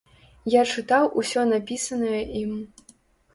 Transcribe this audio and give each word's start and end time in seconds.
Я 0.53 0.61
чытаў 0.71 1.05
усё 1.23 1.43
напісанае 1.51 2.23
ім. 2.41 2.57